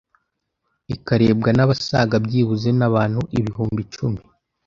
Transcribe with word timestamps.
ikarebwa 0.95 1.49
n’abasaga 1.53 2.15
byibuze 2.25 2.69
nabantu 2.79 3.21
ibihumbi 3.39 3.79
icumi 3.85 4.19